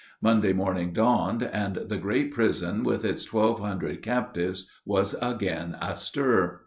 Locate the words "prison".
2.33-2.83